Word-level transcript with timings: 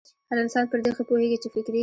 هر 0.29 0.37
انسان 0.43 0.63
پر 0.71 0.79
دې 0.83 0.91
ښه 0.97 1.03
پوهېږي 1.09 1.37
چې 1.43 1.47
فکري 1.53 1.79